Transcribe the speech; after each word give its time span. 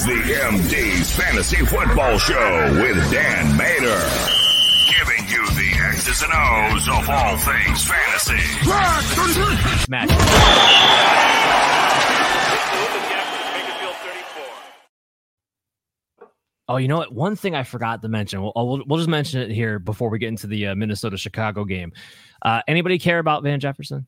is 0.00 0.06
the 0.06 0.34
MD's 0.34 1.14
Fantasy 1.14 1.64
Football 1.66 2.16
Show 2.18 2.72
with 2.80 2.96
Dan 3.10 3.56
Mater. 3.56 4.00
Giving 4.88 5.28
you 5.28 5.46
the 5.48 5.70
X's 5.88 6.22
and 6.22 6.32
O's 6.32 6.88
of 6.88 7.08
all 7.08 7.36
things 7.36 7.84
fantasy. 7.84 8.40
Match. 9.90 10.10
Oh, 16.68 16.76
you 16.76 16.86
know 16.86 16.98
what? 16.98 17.12
One 17.12 17.34
thing 17.36 17.54
I 17.54 17.64
forgot 17.64 18.00
to 18.02 18.08
mention. 18.08 18.40
We'll, 18.42 18.52
we'll, 18.54 18.82
we'll 18.86 18.98
just 18.98 19.10
mention 19.10 19.40
it 19.42 19.50
here 19.50 19.78
before 19.78 20.08
we 20.08 20.18
get 20.18 20.28
into 20.28 20.46
the 20.46 20.68
uh, 20.68 20.74
Minnesota 20.76 21.16
Chicago 21.16 21.64
game. 21.64 21.92
Uh, 22.42 22.62
anybody 22.68 22.98
care 22.98 23.18
about 23.18 23.42
Van 23.42 23.58
Jefferson? 23.58 24.06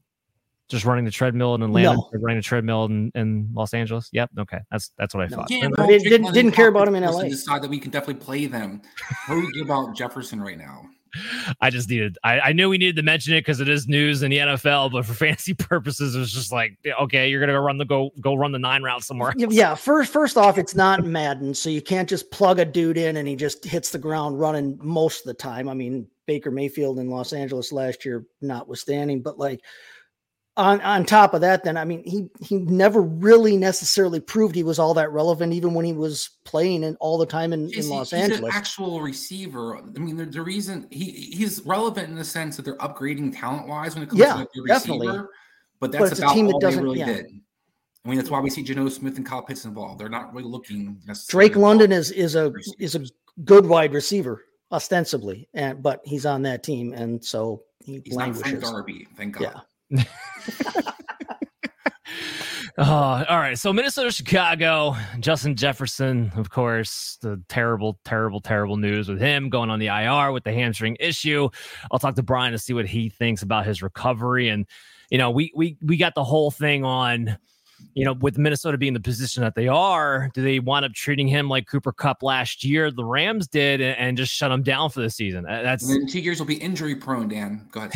Just 0.69 0.85
running 0.85 1.05
the 1.05 1.11
treadmill 1.11 1.55
in 1.55 1.63
Atlanta, 1.63 1.97
no. 1.97 2.11
running 2.15 2.39
the 2.39 2.43
treadmill 2.43 2.87
in, 2.87 3.13
in 3.15 3.49
Los 3.53 3.75
Angeles. 3.75 4.09
Yep. 4.13 4.31
Okay. 4.39 4.59
That's 4.71 4.91
that's 4.97 5.15
what 5.15 5.25
I 5.25 5.27
no, 5.27 5.37
thought. 5.37 5.49
Didn't, 5.49 5.75
didn't, 5.77 6.33
didn't 6.33 6.53
care 6.53 6.69
about 6.69 6.89
him 6.89 6.95
in 6.95 7.03
LA. 7.03 7.25
Decide 7.25 7.63
that 7.63 7.71
we 7.71 7.79
can 7.79 7.91
definitely 7.91 8.25
play 8.25 8.47
them. 8.47 8.81
What 9.27 9.35
do 9.35 9.41
we 9.43 9.53
give 9.53 9.67
about 9.67 9.95
Jefferson 9.95 10.41
right 10.41 10.57
now? 10.57 10.83
I 11.61 11.71
just 11.71 11.89
needed. 11.89 12.19
I, 12.25 12.41
I 12.41 12.53
knew 12.53 12.69
we 12.69 12.79
needed 12.79 12.97
to 12.97 13.03
mention 13.03 13.35
it 13.35 13.41
because 13.41 13.61
it 13.61 13.69
is 13.69 13.87
news 13.87 14.23
in 14.23 14.31
the 14.31 14.39
NFL, 14.39 14.93
but 14.93 15.05
for 15.05 15.15
fantasy 15.15 15.55
purposes, 15.55 16.15
it 16.15 16.19
was 16.19 16.33
just 16.33 16.53
like, 16.53 16.79
okay, 17.01 17.29
you're 17.29 17.41
gonna 17.41 17.53
go 17.53 17.59
run 17.59 17.79
the 17.79 17.85
go 17.85 18.11
go 18.21 18.35
run 18.35 18.53
the 18.53 18.59
nine 18.59 18.83
route 18.83 19.05
somewhere. 19.05 19.33
Else. 19.41 19.55
Yeah. 19.55 19.75
First, 19.75 20.13
first 20.13 20.37
off, 20.37 20.59
it's 20.59 20.75
not 20.75 21.05
Madden, 21.05 21.55
so 21.55 21.71
you 21.71 21.83
can't 21.83 22.09
just 22.09 22.31
plug 22.31 22.59
a 22.59 22.65
dude 22.65 22.99
in 22.99 23.17
and 23.17 23.29
he 23.29 23.37
just 23.37 23.65
hits 23.65 23.91
the 23.91 23.99
ground 23.99 24.41
running 24.41 24.79
most 24.83 25.21
of 25.21 25.27
the 25.27 25.35
time. 25.35 25.69
I 25.69 25.75
mean, 25.75 26.07
Baker 26.27 26.51
Mayfield 26.51 26.99
in 26.99 27.11
Los 27.11 27.33
Angeles 27.33 27.73
last 27.73 28.05
year, 28.05 28.25
notwithstanding, 28.41 29.23
but 29.23 29.39
like 29.39 29.61
on 30.57 30.81
on 30.83 31.05
top 31.05 31.33
of 31.33 31.41
that, 31.41 31.65
then 31.65 31.77
I 31.77 31.85
mean 31.85 32.03
he 32.05 32.29
he 32.41 32.57
never 32.59 33.01
really 33.01 33.57
necessarily 33.57 34.21
proved 34.21 34.55
he 34.55 34.63
was 34.63 34.79
all 34.79 34.95
that 34.95 35.11
relevant, 35.11 35.53
even 35.55 35.73
when 35.73 35.85
he 35.85 35.93
was 35.93 36.31
playing 36.45 36.83
in 36.83 36.97
all 36.97 37.17
the 37.17 37.27
time 37.27 37.53
in, 37.53 37.71
in 37.73 37.89
Los 37.89 38.11
he's 38.11 38.21
Angeles. 38.21 38.53
An 38.53 38.59
actual 38.59 39.01
receiver. 39.01 39.77
I 39.77 39.99
mean, 39.99 40.17
the, 40.17 40.27
the, 40.27 40.43
reason 40.43 40.87
he 40.91 41.11
he's 41.11 41.63
relevant 41.65 42.09
in 42.09 42.17
the 42.17 42.25
sense 42.25 42.57
that 42.57 42.65
they're 42.65 42.77
upgrading 42.79 43.39
talent 43.39 43.67
wise 43.67 43.95
when 43.95 44.03
it 44.03 44.11
comes 44.11 44.21
yeah, 44.21 44.35
to 44.35 44.39
like 44.41 44.49
the 44.53 44.65
definitely. 44.67 45.07
receiver. 45.09 45.31
But 45.81 45.93
that's 45.93 46.11
but 46.11 46.19
about 46.19 46.37
all 46.37 46.61
they 46.61 46.77
really 46.77 46.99
yeah. 46.99 47.07
did. 47.07 47.27
I 48.05 48.09
mean, 48.09 48.19
that's 48.19 48.31
why 48.31 48.41
we 48.41 48.51
see 48.51 48.63
Geno 48.63 48.89
Smith 48.89 49.17
and 49.17 49.25
Kyle 49.25 49.43
Pitts 49.43 49.65
involved. 49.65 50.01
They're 50.01 50.09
not 50.09 50.35
really 50.35 50.49
looking. 50.49 51.01
Drake 51.29 51.57
London 51.57 51.93
is 51.93 52.11
is 52.11 52.35
a 52.35 52.53
is 52.79 52.95
a 52.95 53.05
good 53.45 53.65
wide 53.65 53.95
receiver 53.95 54.45
ostensibly, 54.71 55.49
and 55.55 55.83
but 55.83 56.03
he's 56.05 56.27
on 56.27 56.43
that 56.43 56.63
team, 56.63 56.93
and 56.93 57.25
so 57.25 57.63
he 57.83 58.03
he's 58.05 58.15
languishes. 58.15 58.53
not 58.53 58.61
Frank 58.61 58.75
Darby. 58.75 59.09
Thank 59.17 59.35
God. 59.39 59.43
Yeah. 59.43 59.61
Oh, 62.79 63.25
all 63.29 63.39
right. 63.39 63.59
So 63.59 63.71
Minnesota, 63.71 64.11
Chicago, 64.11 64.97
Justin 65.21 65.55
Jefferson, 65.57 66.33
of 66.37 66.49
course, 66.49 67.19
the 67.21 67.39
terrible, 67.49 67.99
terrible, 68.05 68.41
terrible 68.41 68.79
news 68.79 69.11
with 69.11 69.21
him 69.21 69.51
going 69.51 69.69
on 69.69 69.79
the 69.79 69.89
IR 69.89 70.33
with 70.33 70.45
the 70.45 70.55
hamstring 70.55 70.97
issue. 70.99 71.51
I'll 71.91 71.99
talk 71.99 72.15
to 72.15 72.23
Brian 72.23 72.53
to 72.53 72.59
see 72.59 72.73
what 72.73 72.87
he 72.87 73.11
thinks 73.11 73.43
about 73.43 73.67
his 73.67 73.83
recovery. 73.83 74.49
And, 74.49 74.67
you 75.11 75.19
know, 75.19 75.31
we 75.31 75.53
we 75.55 75.77
we 75.83 75.99
got 75.99 76.15
the 76.15 76.25
whole 76.25 76.51
thing 76.51 76.83
on 76.83 77.37
you 77.95 78.05
know, 78.05 78.15
with 78.15 78.39
Minnesota 78.39 78.79
being 78.79 78.95
the 78.95 79.01
position 79.01 79.43
that 79.43 79.55
they 79.55 79.69
are, 79.69 80.31
do 80.35 80.43
they 80.43 80.59
wind 80.59 80.85
up 80.85 80.93
treating 80.93 81.29
him 81.29 81.49
like 81.49 81.67
Cooper 81.67 81.93
Kupp 81.93 82.23
last 82.23 82.65
year, 82.65 82.91
the 82.91 83.05
Rams 83.05 83.47
did, 83.47 83.81
and, 83.81 83.99
and 83.99 84.17
just 84.17 84.33
shut 84.33 84.51
him 84.51 84.63
down 84.63 84.91
for 84.91 85.01
the 85.01 85.11
season? 85.11 85.47
Uh, 85.47 85.63
that's 85.63 85.89
in 85.91 86.07
two 86.07 86.21
years 86.21 86.39
will 86.39 86.47
be 86.47 86.57
injury 86.57 86.95
prone. 86.95 87.29
Dan, 87.29 87.67
go 87.71 87.81
ahead. 87.81 87.93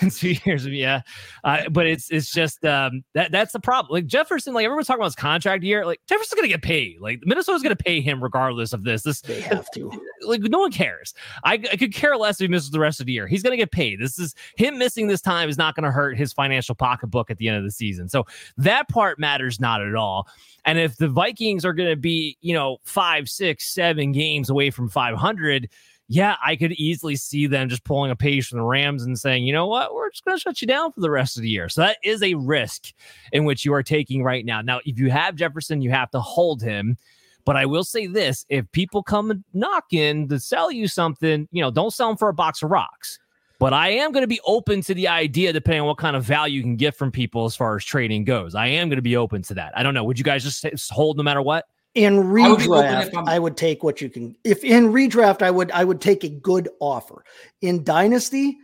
in 0.00 0.10
two 0.10 0.34
years, 0.44 0.66
yeah. 0.66 1.02
Uh, 1.42 1.68
but 1.70 1.86
it's 1.86 2.10
it's 2.10 2.30
just 2.30 2.64
um, 2.64 3.02
that 3.14 3.32
that's 3.32 3.52
the 3.52 3.60
problem. 3.60 3.92
Like 3.92 4.06
Jefferson, 4.06 4.54
like 4.54 4.64
everyone's 4.64 4.86
talking 4.86 5.00
about 5.00 5.06
his 5.06 5.16
contract 5.16 5.64
year. 5.64 5.84
Like 5.84 6.00
Jefferson's 6.08 6.36
gonna 6.36 6.48
get 6.48 6.62
paid. 6.62 7.00
Like 7.00 7.20
Minnesota's 7.24 7.62
gonna 7.62 7.76
pay 7.76 8.00
him 8.00 8.22
regardless 8.22 8.72
of 8.72 8.84
this. 8.84 9.02
This 9.02 9.20
they 9.20 9.40
have 9.40 9.70
to. 9.72 9.90
Like 10.22 10.42
no 10.42 10.58
one 10.58 10.70
cares. 10.70 11.14
I, 11.44 11.54
I 11.54 11.76
could 11.76 11.94
care 11.94 12.14
less 12.14 12.38
if 12.38 12.44
he 12.44 12.48
misses 12.48 12.70
the 12.70 12.78
rest 12.78 13.00
of 13.00 13.06
the 13.06 13.12
year. 13.12 13.26
He's 13.26 13.42
gonna 13.42 13.56
get 13.56 13.72
paid. 13.72 14.00
This 14.00 14.18
is 14.18 14.34
him 14.54 14.76
missing 14.76 15.06
this 15.06 15.22
time 15.22 15.48
is 15.48 15.56
not 15.56 15.74
gonna 15.74 15.90
hurt 15.90 16.18
his 16.18 16.30
financial 16.30 16.74
pocketbook 16.74 17.30
at 17.30 17.38
the 17.38 17.48
end 17.48 17.56
of 17.56 17.64
the 17.64 17.70
season. 17.70 18.06
So 18.06 18.26
that 18.58 18.86
part 18.88 19.18
matters 19.18 19.29
not 19.60 19.82
at 19.82 19.94
all. 19.94 20.26
And 20.64 20.78
if 20.78 20.96
the 20.96 21.08
Vikings 21.08 21.64
are 21.64 21.72
going 21.72 21.90
to 21.90 21.96
be, 21.96 22.36
you 22.40 22.54
know, 22.54 22.78
five, 22.84 23.28
six, 23.28 23.72
seven 23.72 24.12
games 24.12 24.50
away 24.50 24.70
from 24.70 24.88
500, 24.88 25.68
yeah, 26.08 26.36
I 26.44 26.56
could 26.56 26.72
easily 26.72 27.14
see 27.14 27.46
them 27.46 27.68
just 27.68 27.84
pulling 27.84 28.10
a 28.10 28.16
page 28.16 28.48
from 28.48 28.58
the 28.58 28.64
Rams 28.64 29.04
and 29.04 29.16
saying, 29.16 29.44
you 29.44 29.52
know 29.52 29.68
what, 29.68 29.94
we're 29.94 30.10
just 30.10 30.24
going 30.24 30.36
to 30.36 30.40
shut 30.40 30.60
you 30.60 30.66
down 30.66 30.90
for 30.90 31.00
the 31.00 31.10
rest 31.10 31.36
of 31.36 31.42
the 31.42 31.48
year. 31.48 31.68
So 31.68 31.82
that 31.82 31.98
is 32.02 32.20
a 32.22 32.34
risk 32.34 32.92
in 33.32 33.44
which 33.44 33.64
you 33.64 33.72
are 33.74 33.82
taking 33.84 34.24
right 34.24 34.44
now. 34.44 34.60
Now, 34.60 34.80
if 34.84 34.98
you 34.98 35.08
have 35.10 35.36
Jefferson, 35.36 35.82
you 35.82 35.90
have 35.92 36.10
to 36.10 36.20
hold 36.20 36.62
him. 36.62 36.98
But 37.44 37.56
I 37.56 37.64
will 37.64 37.84
say 37.84 38.08
this 38.08 38.44
if 38.48 38.70
people 38.72 39.02
come 39.04 39.44
knocking 39.54 40.28
to 40.28 40.40
sell 40.40 40.70
you 40.72 40.88
something, 40.88 41.48
you 41.52 41.62
know, 41.62 41.70
don't 41.70 41.92
sell 41.92 42.08
them 42.08 42.16
for 42.16 42.28
a 42.28 42.34
box 42.34 42.62
of 42.62 42.70
rocks. 42.70 43.18
But 43.60 43.74
I 43.74 43.90
am 43.90 44.10
going 44.10 44.22
to 44.22 44.26
be 44.26 44.40
open 44.46 44.80
to 44.80 44.94
the 44.94 45.06
idea, 45.06 45.52
depending 45.52 45.82
on 45.82 45.86
what 45.86 45.98
kind 45.98 46.16
of 46.16 46.24
value 46.24 46.56
you 46.56 46.62
can 46.62 46.76
get 46.76 46.96
from 46.96 47.12
people 47.12 47.44
as 47.44 47.54
far 47.54 47.76
as 47.76 47.84
trading 47.84 48.24
goes. 48.24 48.54
I 48.54 48.68
am 48.68 48.88
going 48.88 48.96
to 48.96 49.02
be 49.02 49.18
open 49.18 49.42
to 49.42 49.54
that. 49.54 49.76
I 49.76 49.82
don't 49.82 49.92
know. 49.92 50.02
Would 50.02 50.18
you 50.18 50.24
guys 50.24 50.42
just 50.42 50.90
hold 50.90 51.18
no 51.18 51.22
matter 51.22 51.42
what? 51.42 51.66
In 51.94 52.16
redraft, 52.16 53.12
I 53.12 53.20
would, 53.20 53.28
I 53.28 53.38
would 53.38 53.56
take 53.58 53.82
what 53.82 54.00
you 54.00 54.08
can. 54.08 54.34
If 54.44 54.64
in 54.64 54.92
redraft, 54.94 55.42
I 55.42 55.50
would 55.50 55.70
I 55.72 55.84
would 55.84 56.00
take 56.00 56.24
a 56.24 56.30
good 56.30 56.70
offer. 56.80 57.22
In 57.60 57.84
dynasty, 57.84 58.56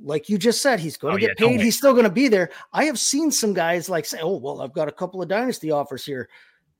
like 0.00 0.28
you 0.28 0.38
just 0.38 0.62
said, 0.62 0.78
he's 0.78 0.96
going 0.96 1.18
to 1.18 1.24
oh, 1.24 1.28
get 1.28 1.40
yeah, 1.40 1.48
paid. 1.48 1.60
He's 1.60 1.76
still 1.76 1.92
going 1.92 2.04
to 2.04 2.10
be 2.10 2.28
there. 2.28 2.50
I 2.72 2.84
have 2.84 3.00
seen 3.00 3.32
some 3.32 3.54
guys 3.54 3.88
like 3.88 4.04
say, 4.04 4.20
"Oh, 4.22 4.36
well, 4.36 4.62
I've 4.62 4.74
got 4.74 4.86
a 4.86 4.92
couple 4.92 5.20
of 5.20 5.28
dynasty 5.28 5.72
offers 5.72 6.04
here." 6.04 6.28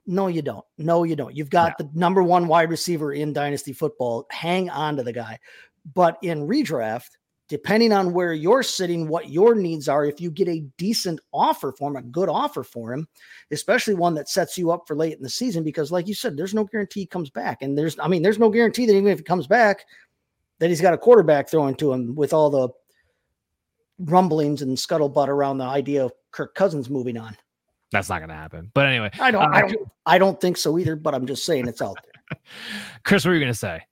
No, 0.07 0.29
you 0.29 0.43
don't. 0.43 0.65
No, 0.79 1.03
you 1.03 1.17
don't. 1.17 1.35
You've 1.35 1.51
got 1.51 1.75
no. 1.81 1.87
the 1.87 1.99
number 1.99 2.23
one 2.23 2.47
wide 2.47 2.71
receiver 2.71 3.15
in 3.15 3.33
dynasty 3.33 3.73
football. 3.73 4.27
Hang 4.31 4.71
on 4.71 4.97
to 4.99 5.03
the 5.03 5.13
guy. 5.13 5.41
But 5.93 6.19
in 6.23 6.47
redraft, 6.47 7.11
depending 7.49 7.93
on 7.93 8.13
where 8.13 8.33
you're 8.33 8.63
sitting, 8.63 9.07
what 9.07 9.29
your 9.29 9.55
needs 9.55 9.89
are, 9.89 10.05
if 10.05 10.21
you 10.21 10.31
get 10.31 10.49
a 10.49 10.65
decent 10.79 11.21
offer 11.33 11.73
for 11.73 11.91
him, 11.91 11.97
a 11.97 12.03
good 12.03 12.29
offer 12.29 12.63
for 12.63 12.93
him, 12.93 13.07
especially 13.51 13.95
one 13.95 14.15
that 14.15 14.29
sets 14.29 14.57
you 14.57 14.71
up 14.71 14.85
for 14.87 14.97
late 14.97 15.17
in 15.17 15.23
the 15.23 15.29
season, 15.29 15.63
because 15.63 15.93
like 15.93 16.09
you 16.09 16.15
said, 16.15 16.37
there's 16.37 16.55
no 16.55 16.65
guarantee 16.65 17.01
he 17.01 17.07
comes 17.07 17.31
back. 17.31 17.63
And 17.63 17.77
there's, 17.77 17.99
I 17.99 18.09
mean, 18.09 18.23
there's 18.23 18.39
no 18.39 18.51
guarantee 18.51 18.87
that 18.87 18.95
even 18.95 19.09
if 19.09 19.19
he 19.19 19.25
comes 19.25 19.47
back, 19.47 19.85
that 20.59 20.69
he's 20.69 20.81
got 20.81 20.95
a 20.95 20.99
quarterback 20.99 21.49
throwing 21.49 21.75
to 21.77 21.93
him 21.93 22.15
with 22.15 22.33
all 22.33 22.49
the 22.49 22.69
rumblings 23.99 24.63
and 24.63 24.77
scuttlebutt 24.77 25.29
around 25.29 25.59
the 25.59 25.65
idea 25.65 26.05
of 26.05 26.13
Kirk 26.31 26.55
Cousins 26.55 26.89
moving 26.89 27.17
on. 27.17 27.37
That's 27.93 28.09
not 28.09 28.19
going 28.19 28.31
to 28.31 28.35
happen. 28.35 28.71
But 28.75 28.87
anyway, 28.87 29.11
I 29.21 29.31
don't, 29.31 29.43
uh, 29.43 29.49
I 29.49 29.61
don't, 29.61 29.89
I 30.07 30.19
don't 30.19 30.41
think 30.41 30.57
so 30.57 30.79
either. 30.79 30.97
But 30.97 31.15
I'm 31.15 31.27
just 31.27 31.45
saying 31.45 31.69
it's 31.69 31.81
out 31.81 31.97
there. 32.03 32.39
Chris, 33.05 33.25
what 33.25 33.31
are 33.31 33.35
you 33.35 33.41
going 33.41 33.53
to 33.53 33.59
say? 33.59 33.83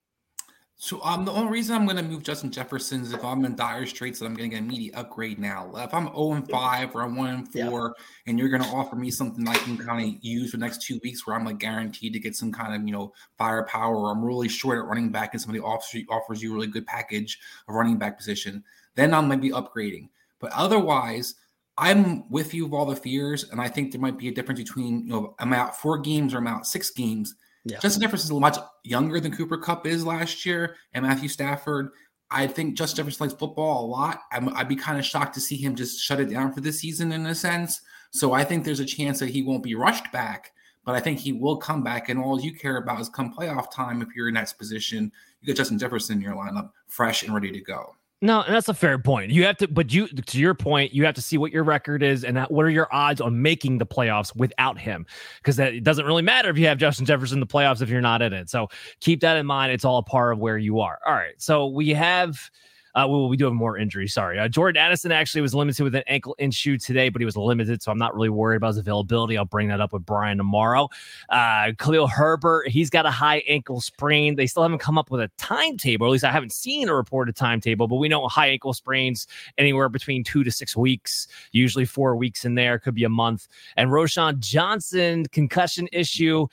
So 0.82 1.00
um, 1.04 1.24
the 1.24 1.30
only 1.30 1.52
reason 1.52 1.76
I'm 1.76 1.84
going 1.84 1.96
to 1.96 2.02
move 2.02 2.24
Justin 2.24 2.50
Jefferson 2.50 3.02
is 3.02 3.12
if 3.12 3.24
I'm 3.24 3.44
in 3.44 3.54
dire 3.54 3.86
straits 3.86 4.18
that 4.18 4.26
I'm 4.26 4.34
going 4.34 4.50
to 4.50 4.56
get 4.56 4.62
an 4.62 4.68
immediate 4.68 4.96
upgrade 4.96 5.38
now. 5.38 5.70
If 5.76 5.94
I'm 5.94 6.06
0 6.06 6.32
and 6.32 6.50
5 6.50 6.96
or 6.96 7.02
I'm 7.02 7.14
1 7.14 7.28
and 7.28 7.52
4, 7.52 7.60
yeah. 7.62 8.04
and 8.26 8.36
you're 8.36 8.48
going 8.48 8.64
to 8.64 8.68
offer 8.68 8.96
me 8.96 9.08
something 9.08 9.46
I 9.46 9.54
can 9.54 9.78
kind 9.78 10.04
of 10.04 10.24
use 10.24 10.50
for 10.50 10.56
the 10.56 10.64
next 10.64 10.82
two 10.82 10.98
weeks 11.04 11.24
where 11.24 11.36
I'm 11.36 11.44
like 11.44 11.60
guaranteed 11.60 12.14
to 12.14 12.18
get 12.18 12.34
some 12.34 12.50
kind 12.50 12.74
of 12.74 12.84
you 12.84 12.92
know 12.92 13.12
firepower, 13.38 13.94
or 13.94 14.10
I'm 14.10 14.24
really 14.24 14.48
short 14.48 14.76
at 14.76 14.86
running 14.86 15.10
back 15.10 15.34
and 15.34 15.40
somebody 15.40 15.62
offers 15.62 16.02
offers 16.10 16.42
you 16.42 16.50
a 16.50 16.54
really 16.56 16.66
good 16.66 16.84
package 16.88 17.38
of 17.68 17.76
running 17.76 17.96
back 17.96 18.18
position, 18.18 18.64
then 18.96 19.14
I 19.14 19.20
might 19.20 19.40
be 19.40 19.50
upgrading. 19.50 20.08
But 20.40 20.50
otherwise, 20.50 21.36
I'm 21.78 22.28
with 22.28 22.54
you 22.54 22.66
of 22.66 22.74
all 22.74 22.86
the 22.86 22.96
fears, 22.96 23.48
and 23.52 23.60
I 23.60 23.68
think 23.68 23.92
there 23.92 24.00
might 24.00 24.18
be 24.18 24.26
a 24.26 24.34
difference 24.34 24.58
between 24.58 25.06
you 25.06 25.12
know 25.12 25.36
I'm 25.38 25.52
out 25.52 25.76
four 25.76 25.98
games 25.98 26.34
or 26.34 26.38
I'm 26.38 26.48
out 26.48 26.66
six 26.66 26.90
games 26.90 27.36
yeah. 27.64 27.78
Justin 27.78 28.02
Jefferson 28.02 28.34
is 28.34 28.40
much 28.40 28.58
younger 28.82 29.20
than 29.20 29.34
Cooper 29.34 29.58
Kupp 29.58 29.86
is 29.86 30.04
last 30.04 30.44
year, 30.44 30.76
and 30.92 31.06
Matthew 31.06 31.28
Stafford. 31.28 31.90
I 32.30 32.46
think 32.46 32.76
Justin 32.76 32.96
Jefferson 32.96 33.26
likes 33.26 33.38
football 33.38 33.84
a 33.84 33.86
lot. 33.86 34.22
i 34.32 34.38
would 34.38 34.68
be 34.68 34.76
kind 34.76 34.98
of 34.98 35.04
shocked 35.04 35.34
to 35.34 35.40
see 35.40 35.56
him 35.56 35.74
just 35.76 36.00
shut 36.00 36.18
it 36.18 36.30
down 36.30 36.52
for 36.52 36.62
this 36.62 36.80
season 36.80 37.12
in 37.12 37.26
a 37.26 37.34
sense. 37.34 37.82
So 38.10 38.32
I 38.32 38.42
think 38.42 38.64
there's 38.64 38.80
a 38.80 38.86
chance 38.86 39.18
that 39.18 39.28
he 39.28 39.42
won't 39.42 39.62
be 39.62 39.74
rushed 39.74 40.10
back, 40.12 40.52
but 40.84 40.94
I 40.94 41.00
think 41.00 41.18
he 41.18 41.32
will 41.32 41.58
come 41.58 41.82
back. 41.82 42.08
And 42.08 42.18
all 42.18 42.40
you 42.40 42.54
care 42.54 42.78
about 42.78 43.00
is 43.00 43.10
come 43.10 43.34
playoff 43.34 43.70
time. 43.70 44.00
If 44.00 44.08
you're 44.16 44.28
in 44.28 44.34
that 44.34 44.52
position, 44.58 45.12
you 45.40 45.46
get 45.46 45.58
Justin 45.58 45.78
Jefferson 45.78 46.16
in 46.16 46.22
your 46.22 46.34
lineup, 46.34 46.70
fresh 46.86 47.22
and 47.22 47.34
ready 47.34 47.52
to 47.52 47.60
go. 47.60 47.94
No, 48.24 48.42
and 48.42 48.54
that's 48.54 48.68
a 48.68 48.74
fair 48.74 49.00
point. 49.00 49.32
You 49.32 49.44
have 49.46 49.56
to, 49.56 49.66
but 49.66 49.92
you, 49.92 50.06
to 50.06 50.38
your 50.38 50.54
point, 50.54 50.94
you 50.94 51.04
have 51.04 51.16
to 51.16 51.20
see 51.20 51.36
what 51.36 51.50
your 51.50 51.64
record 51.64 52.04
is 52.04 52.22
and 52.22 52.38
what 52.44 52.64
are 52.64 52.70
your 52.70 52.86
odds 52.94 53.20
on 53.20 53.42
making 53.42 53.78
the 53.78 53.84
playoffs 53.84 54.34
without 54.36 54.78
him, 54.78 55.04
because 55.38 55.56
that 55.56 55.74
it 55.74 55.82
doesn't 55.82 56.06
really 56.06 56.22
matter 56.22 56.48
if 56.48 56.56
you 56.56 56.66
have 56.66 56.78
Justin 56.78 57.04
Jefferson 57.04 57.38
in 57.38 57.40
the 57.40 57.46
playoffs 57.46 57.82
if 57.82 57.88
you're 57.88 58.00
not 58.00 58.22
in 58.22 58.32
it. 58.32 58.48
So 58.48 58.68
keep 59.00 59.20
that 59.22 59.36
in 59.36 59.44
mind. 59.44 59.72
It's 59.72 59.84
all 59.84 59.98
a 59.98 60.04
part 60.04 60.32
of 60.32 60.38
where 60.38 60.56
you 60.56 60.78
are. 60.78 61.00
All 61.04 61.14
right. 61.14 61.34
So 61.38 61.66
we 61.66 61.88
have 61.90 62.48
uh, 62.94 63.06
well, 63.08 63.28
we 63.28 63.36
do 63.36 63.44
have 63.46 63.54
more 63.54 63.78
injuries. 63.78 64.12
Sorry. 64.12 64.38
Uh, 64.38 64.48
Jordan 64.48 64.80
Addison 64.80 65.12
actually 65.12 65.40
was 65.40 65.54
limited 65.54 65.82
with 65.82 65.94
an 65.94 66.02
ankle 66.06 66.34
issue 66.38 66.76
today, 66.76 67.08
but 67.08 67.20
he 67.20 67.24
was 67.24 67.36
limited. 67.36 67.82
So 67.82 67.90
I'm 67.90 67.98
not 67.98 68.14
really 68.14 68.28
worried 68.28 68.56
about 68.56 68.68
his 68.68 68.78
availability. 68.78 69.38
I'll 69.38 69.44
bring 69.44 69.68
that 69.68 69.80
up 69.80 69.92
with 69.92 70.04
Brian 70.04 70.36
tomorrow. 70.36 70.88
Uh, 71.30 71.72
Khalil 71.78 72.06
Herbert, 72.06 72.68
he's 72.68 72.90
got 72.90 73.06
a 73.06 73.10
high 73.10 73.42
ankle 73.48 73.80
sprain. 73.80 74.36
They 74.36 74.46
still 74.46 74.62
haven't 74.62 74.78
come 74.78 74.98
up 74.98 75.10
with 75.10 75.20
a 75.20 75.30
timetable. 75.38 76.06
At 76.06 76.10
least 76.10 76.24
I 76.24 76.32
haven't 76.32 76.52
seen 76.52 76.88
a 76.88 76.94
reported 76.94 77.34
timetable, 77.34 77.88
but 77.88 77.96
we 77.96 78.08
know 78.08 78.28
high 78.28 78.48
ankle 78.48 78.74
sprains 78.74 79.26
anywhere 79.56 79.88
between 79.88 80.22
two 80.22 80.44
to 80.44 80.50
six 80.50 80.76
weeks, 80.76 81.28
usually 81.52 81.84
four 81.84 82.16
weeks 82.16 82.44
in 82.44 82.54
there, 82.54 82.78
could 82.78 82.94
be 82.94 83.04
a 83.04 83.08
month. 83.08 83.48
And 83.76 83.90
Roschon 83.90 84.38
Johnson, 84.38 85.26
concussion 85.26 85.88
issue 85.92 86.46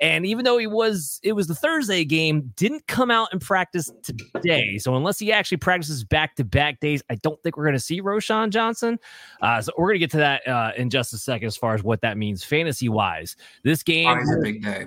And 0.00 0.24
even 0.24 0.44
though 0.44 0.58
he 0.58 0.66
was, 0.66 1.20
it 1.22 1.32
was 1.32 1.46
the 1.46 1.54
Thursday 1.54 2.04
game, 2.04 2.52
didn't 2.56 2.86
come 2.86 3.10
out 3.10 3.28
and 3.32 3.40
practice 3.40 3.90
today. 4.02 4.78
So 4.78 4.96
unless 4.96 5.18
he 5.18 5.32
actually 5.32 5.58
practices 5.58 6.04
back 6.04 6.36
to 6.36 6.44
back 6.44 6.80
days, 6.80 7.02
I 7.10 7.16
don't 7.16 7.40
think 7.42 7.56
we're 7.56 7.64
going 7.64 7.74
to 7.74 7.80
see 7.80 8.00
Roschon 8.00 8.50
Johnson. 8.50 8.98
Uh, 9.42 9.60
so 9.60 9.72
we're 9.76 9.88
going 9.88 9.96
to 9.96 9.98
get 10.00 10.10
to 10.12 10.16
that 10.18 10.48
uh, 10.48 10.72
in 10.76 10.88
just 10.88 11.12
a 11.12 11.18
second 11.18 11.46
as 11.46 11.56
far 11.56 11.74
as 11.74 11.82
what 11.82 12.00
that 12.00 12.16
means 12.16 12.42
fantasy 12.42 12.88
wise. 12.88 13.36
This 13.62 13.82
game, 13.82 14.08
a 14.08 14.40
big 14.42 14.62
day. 14.62 14.86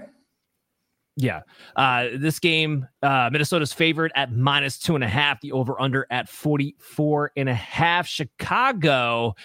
Yeah. 1.16 1.42
Uh, 1.76 2.08
this 2.16 2.40
game, 2.40 2.88
uh, 3.04 3.30
Minnesota's 3.32 3.72
favored 3.72 4.12
at 4.16 4.32
minus 4.32 4.80
two 4.80 4.96
and 4.96 5.04
a 5.04 5.08
half, 5.08 5.42
the 5.42 5.52
over 5.52 5.80
under 5.80 6.08
at 6.10 6.28
44 6.28 7.32
and 7.38 7.50
a 7.50 7.54
half. 7.54 8.08
Chicago 8.08 9.36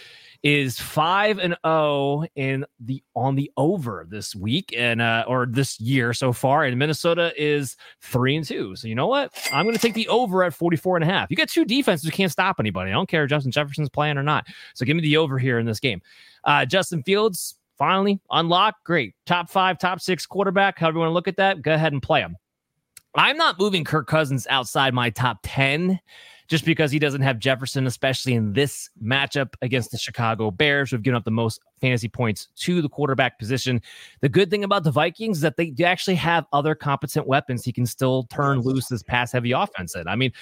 is 0.43 0.79
five 0.79 1.39
and 1.39 1.55
zero 1.55 1.59
oh 1.65 2.27
in 2.37 2.65
the 2.81 3.03
on 3.17 3.35
the 3.35 3.51
over 3.57 4.07
this 4.09 4.37
week 4.37 4.73
and 4.77 5.03
uh, 5.03 5.25
or 5.27 5.47
this 5.47 5.79
year 5.81 6.15
so 6.15 6.33
far, 6.33 6.65
and 6.65 6.79
Minnesota 6.79 7.33
is 7.37 7.77
three 8.01 8.37
and 8.37 8.47
two. 8.47 8.75
So 8.77 8.89
you 8.89 8.95
know 8.95 9.09
what? 9.09 9.33
I'm 9.53 9.65
going 9.67 9.75
to 9.75 9.83
take 9.83 9.95
the 9.95 10.09
over 10.09 10.45
at 10.45 10.55
44 10.55 10.97
and 10.97 11.05
a 11.05 11.13
half. 11.13 11.31
You 11.31 11.37
got 11.37 11.49
two 11.49 11.65
defenses 11.67 12.07
who 12.07 12.13
can't 12.13 12.33
stop 12.33 12.57
anybody. 12.61 12.91
I 12.91 12.95
don't 12.95 13.09
care 13.09 13.25
if 13.25 13.31
Justin 13.31 13.53
Jefferson's 13.53 13.91
playing 13.91 14.17
or 14.17 14.23
not. 14.23 14.47
So 14.75 14.87
give 14.87 14.97
me 14.97 15.03
the 15.03 15.19
over 15.19 15.39
here 15.39 15.59
in 15.59 15.67
this 15.67 15.81
game. 15.81 16.01
Uh, 16.45 16.65
Justin 16.65 17.03
Fields 17.03 17.58
finally 17.79 18.21
unlock. 18.31 18.77
Great. 18.85 19.15
Top 19.25 19.49
five, 19.49 19.79
top 19.79 20.01
six 20.01 20.27
quarterback. 20.27 20.79
However 20.79 20.97
you 20.97 21.01
want 21.01 21.11
to 21.11 21.15
look 21.15 21.29
at 21.29 21.37
that, 21.37 21.63
go 21.63 21.73
ahead 21.73 21.93
and 21.93 22.03
play 22.03 22.21
him. 22.21 22.37
I'm 23.15 23.37
not 23.37 23.59
moving 23.59 23.85
Kirk 23.85 24.07
Cousins 24.07 24.47
outside 24.51 24.93
my 24.93 25.11
top 25.11 25.39
10 25.43 25.99
just 26.49 26.65
because 26.65 26.91
he 26.91 26.99
doesn't 26.99 27.21
have 27.21 27.39
Jefferson, 27.39 27.87
especially 27.87 28.35
in 28.35 28.55
this 28.55 28.89
matchup 29.03 29.53
against 29.61 29.91
the 29.91 29.99
Chicago 29.99 30.51
Bears, 30.51 30.91
who've 30.91 31.03
given 31.03 31.17
up 31.17 31.25
the 31.25 31.31
most 31.31 31.61
fantasy 31.81 32.09
points 32.09 32.49
to 32.57 32.81
the 32.81 32.89
quarterback 32.89 33.39
position. 33.39 33.83
The 34.21 34.31
good 34.31 34.51
thing 34.51 34.65
about 34.65 34.85
the 34.85 34.91
Vikings 34.91 35.39
is 35.39 35.43
that 35.43 35.57
they 35.57 35.75
actually 35.85 36.15
have 36.17 36.47
other 36.53 36.75
competent 36.75 37.27
weapons 37.27 37.65
he 37.65 37.73
can 37.73 37.87
still 37.87 38.25
turn 38.25 38.61
loose 38.61 38.89
this 38.89 39.03
pass 39.03 39.33
heavy 39.33 39.53
offense 39.53 39.95
in. 39.95 40.09
I 40.09 40.17
mean, 40.17 40.33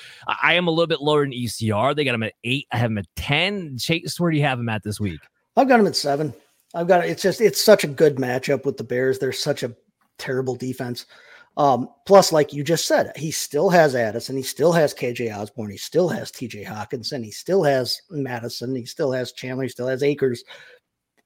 I 0.43 0.55
am 0.55 0.69
a 0.69 0.71
little 0.71 0.87
bit 0.87 1.01
lower 1.01 1.25
in 1.25 1.33
ECR. 1.33 1.95
They 1.95 2.05
got 2.05 2.15
him 2.15 2.23
at 2.23 2.35
eight. 2.45 2.67
I 2.73 2.77
have 2.77 2.91
him 2.91 2.99
at 2.99 3.07
10. 3.17 3.79
Chase, 3.79 4.21
where 4.21 4.31
do 4.31 4.37
you 4.37 4.45
have 4.45 4.61
him 4.61 4.69
at 4.69 4.85
this 4.85 5.01
week? 5.01 5.21
I've 5.57 5.69
got 5.69 5.81
him 5.81 5.87
at 5.87 5.97
seven. 5.97 6.33
I've 6.77 6.87
got 6.87 7.07
it's 7.07 7.23
just 7.23 7.41
it's 7.41 7.63
such 7.63 7.85
a 7.85 7.89
good 7.89 8.17
matchup 8.17 8.67
with 8.67 8.77
the 8.77 8.85
Bears. 8.85 9.19
They're 9.19 9.33
such 9.33 9.63
a 9.63 9.75
terrible 10.19 10.55
defense. 10.55 11.07
Um, 11.57 11.89
plus, 12.05 12.33
like 12.33 12.53
you 12.53 12.63
just 12.63 12.87
said, 12.87 13.17
he 13.17 13.31
still 13.31 13.71
has 13.71 13.95
Addison, 13.95 14.37
he 14.37 14.43
still 14.43 14.73
has 14.73 14.93
KJ 14.93 15.35
Osborn, 15.35 15.71
he 15.71 15.79
still 15.79 16.07
has 16.11 16.31
TJ 16.31 16.67
Hockenson, 16.67 17.25
he 17.25 17.31
still 17.31 17.63
has 17.63 17.99
Mattison, 18.11 18.75
he 18.75 18.85
still 18.85 19.11
has 19.11 19.33
Chandler, 19.33 19.63
he 19.63 19.71
still 19.71 19.89
has 19.89 20.03
Akers. 20.03 20.45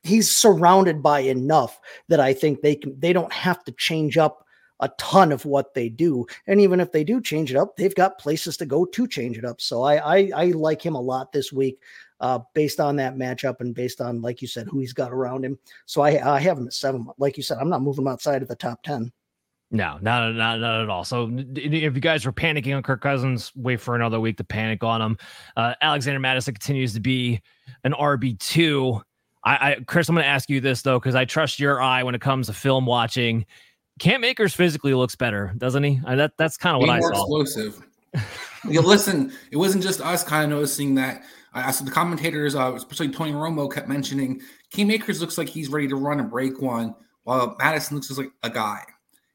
He's 0.05 0.31
surrounded 0.31 1.02
by 1.02 1.20
enough 1.20 1.81
that 2.08 2.20
I 2.20 2.32
think 2.32 2.61
they 2.61 2.76
can 2.76 2.99
they 3.00 3.12
don't 3.12 3.32
have 3.32 3.64
to 3.64 3.73
change 3.73 4.19
up 4.19 4.46
a 4.81 4.91
ton 4.99 5.32
of 5.32 5.44
what 5.44 5.75
they 5.75 5.88
do. 5.88 6.27
And 6.47 6.61
even 6.61 6.81
if 6.81 6.93
they 6.93 7.05
do 7.05 7.21
change 7.21 7.50
it 7.50 7.56
up, 7.56 7.77
they've 7.77 7.94
got 7.94 8.19
places 8.19 8.56
to 8.59 8.67
go 8.67 8.85
to 8.85 9.06
change 9.06 9.38
it 9.38 9.44
up. 9.44 9.61
So 9.61 9.82
I 9.82 10.19
I, 10.19 10.31
I 10.35 10.44
like 10.47 10.85
him 10.85 10.94
a 10.94 11.00
lot 11.00 11.32
this 11.32 11.53
week 11.53 11.79
uh, 12.21 12.41
based 12.55 12.81
on 12.81 12.97
that 12.97 13.17
matchup 13.17 13.61
and 13.61 13.75
based 13.75 14.00
on, 14.00 14.21
like 14.21 14.43
you 14.43 14.49
said, 14.49 14.69
who 14.69 14.79
he's 14.79 14.93
got 14.93 15.12
around 15.12 15.44
him. 15.44 15.59
So 15.87 16.03
I, 16.03 16.37
I 16.37 16.41
have 16.41 16.59
him 16.59 16.67
at 16.67 16.75
seven. 16.75 17.06
Like 17.19 17.37
you 17.37 17.43
said, 17.43 17.59
I'm 17.59 17.71
not 17.71 17.82
moving 17.82 18.05
him 18.05 18.09
outside 18.09 18.43
of 18.43 18.49
the 18.49 18.56
top 18.56 18.82
10. 18.82 19.11
No, 19.73 19.99
not, 20.00 20.32
not, 20.32 20.59
not 20.59 20.82
at 20.82 20.91
all. 20.91 21.05
So 21.05 21.31
if 21.32 21.94
you 21.94 22.00
guys 22.00 22.27
were 22.27 22.32
panicking 22.32 22.77
on 22.77 22.82
Kirk 22.82 23.00
Cousins, 23.00 23.53
wait 23.55 23.81
for 23.81 23.94
another 23.94 24.19
week 24.19 24.37
to 24.38 24.44
panic 24.44 24.82
on 24.82 25.00
him. 25.00 25.17
Uh, 25.56 25.75
Alexander 25.81 26.19
Mattison 26.19 26.55
continues 26.55 26.93
to 26.94 27.00
be 27.00 27.41
an 27.85 27.93
RB2. 27.93 29.00
I, 29.44 29.71
I 29.71 29.77
Chris, 29.87 30.09
I'm 30.09 30.17
going 30.17 30.25
to 30.25 30.29
ask 30.29 30.50
you 30.50 30.61
this 30.61 30.82
though, 30.82 30.99
because 30.99 31.15
I 31.15 31.25
trust 31.25 31.61
your 31.61 31.81
eye 31.81 32.03
when 32.03 32.17
it 32.17 32.21
comes 32.21 32.49
to 32.49 32.53
film 32.53 32.85
watching. 32.85 33.47
Cam 34.00 34.25
Akers 34.25 34.55
physically 34.55 34.94
looks 34.94 35.14
better, 35.14 35.52
doesn't 35.58 35.82
he? 35.85 36.00
I, 36.06 36.17
that 36.17 36.37
that's 36.38 36.56
kind 36.56 36.75
of 36.75 36.81
what 36.81 36.88
I 36.91 37.00
saw. 37.00 37.29
More 37.29 37.43
explosive. 37.43 37.87
you 38.69 38.81
listen, 38.81 39.31
it 39.52 39.58
wasn't 39.58 39.85
just 39.85 40.00
us 40.00 40.25
kind 40.25 40.44
of 40.44 40.58
noticing 40.58 40.94
that 40.97 41.23
I 41.52 41.70
saw 41.70 41.85
the 41.85 41.91
commentators, 41.91 42.55
uh, 42.55 42.73
especially 42.75 43.11
Tony 43.11 43.32
Romo, 43.32 43.73
kept 43.73 43.88
mentioning 43.88 44.41
Cam 44.73 44.91
Akers 44.91 45.20
looks 45.20 45.37
like 45.37 45.49
he's 45.49 45.69
ready 45.69 45.87
to 45.87 45.97
run 45.97 46.19
and 46.19 46.31
break 46.31 46.62
one, 46.62 46.94
while 47.25 47.55
Mattison 47.58 47.97
looks 47.97 48.11
like 48.17 48.32
a 48.43 48.49
guy. 48.49 48.82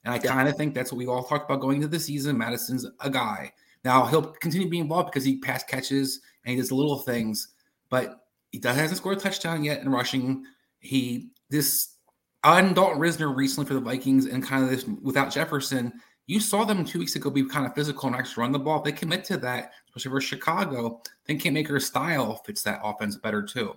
And 0.03 0.13
I 0.13 0.17
kind 0.17 0.50
of 0.50 0.57
think 0.57 0.73
that's 0.73 0.91
what 0.91 0.97
we 0.97 1.06
all 1.06 1.23
talked 1.23 1.50
about 1.50 1.61
going 1.61 1.77
into 1.77 1.88
the 1.88 2.00
season. 2.00 2.38
Mattison's 2.38 2.88
a 3.00 3.09
guy. 3.09 3.53
Now 3.83 4.06
he'll 4.06 4.23
continue 4.23 4.68
being 4.68 4.83
involved 4.83 5.11
because 5.11 5.23
he 5.23 5.38
pass 5.38 5.63
catches 5.63 6.21
and 6.44 6.56
he 6.56 6.59
does 6.59 6.71
little 6.71 6.97
things, 6.97 7.50
but 7.89 8.25
he 8.51 8.57
does 8.57 8.75
hasn't 8.75 8.97
scored 8.97 9.18
a 9.18 9.21
touchdown 9.21 9.63
yet 9.63 9.81
in 9.81 9.89
rushing. 9.89 10.44
He 10.79 11.29
this 11.50 11.94
on 12.45 12.74
Dalton 12.75 13.00
Risner 13.00 13.36
recently 13.36 13.68
for 13.68 13.74
the 13.74 13.80
Vikings 13.80 14.27
and 14.27 14.44
kind 14.44 14.63
of 14.63 14.69
this 14.69 14.86
without 15.01 15.31
Jefferson. 15.31 15.92
You 16.27 16.39
saw 16.39 16.63
them 16.63 16.86
two 16.86 17.00
weeks 17.00 17.15
ago 17.15 17.30
be 17.30 17.44
kind 17.44 17.65
of 17.65 17.75
physical 17.75 18.07
and 18.07 18.15
actually 18.15 18.42
run 18.42 18.51
the 18.51 18.59
ball. 18.59 18.77
If 18.77 18.83
they 18.86 18.92
commit 18.92 19.24
to 19.25 19.38
that, 19.38 19.74
especially 19.89 20.12
for 20.12 20.21
Chicago, 20.21 21.01
then 21.25 21.39
Cam 21.39 21.57
Akers 21.57 21.86
style 21.86 22.36
fits 22.45 22.62
that 22.63 22.81
offense 22.83 23.18
better 23.18 23.44
too. 23.44 23.75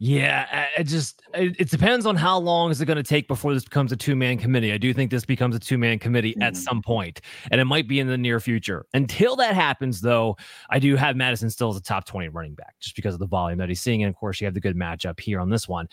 Yeah, 0.00 0.66
it 0.78 0.84
just 0.84 1.22
it, 1.34 1.56
it, 1.58 1.70
depends 1.70 2.06
on 2.06 2.14
how 2.14 2.38
long 2.38 2.70
is 2.70 2.80
it 2.80 2.86
going 2.86 2.98
to 2.98 3.02
take 3.02 3.26
before 3.26 3.52
this 3.52 3.64
becomes 3.64 3.90
a 3.90 3.96
two 3.96 4.14
man 4.14 4.38
committee. 4.38 4.72
I 4.72 4.78
do 4.78 4.94
think 4.94 5.10
this 5.10 5.24
becomes 5.24 5.56
a 5.56 5.58
two 5.58 5.76
man 5.76 5.98
committee 5.98 6.32
mm-hmm. 6.32 6.42
at 6.42 6.56
some 6.56 6.82
point, 6.82 7.20
and 7.50 7.60
it 7.60 7.64
might 7.64 7.88
be 7.88 7.98
in 7.98 8.06
the 8.06 8.16
near 8.16 8.38
future. 8.38 8.86
Until 8.94 9.34
that 9.36 9.56
happens, 9.56 10.00
though, 10.00 10.36
I 10.70 10.78
do 10.78 10.94
have 10.94 11.16
Mattison 11.16 11.50
still 11.50 11.70
as 11.70 11.76
a 11.76 11.82
top 11.82 12.04
twenty 12.04 12.28
running 12.28 12.54
back 12.54 12.76
just 12.78 12.94
because 12.94 13.12
of 13.12 13.18
the 13.18 13.26
volume 13.26 13.58
that 13.58 13.68
he's 13.68 13.80
seeing, 13.80 14.04
and 14.04 14.08
of 14.08 14.14
course, 14.14 14.40
you 14.40 14.44
have 14.44 14.54
the 14.54 14.60
good 14.60 14.76
matchup 14.76 15.18
here 15.18 15.40
on 15.40 15.50
this 15.50 15.66
one. 15.66 15.88